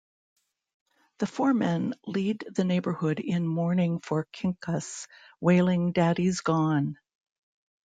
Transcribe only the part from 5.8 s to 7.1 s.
Daddy's gone!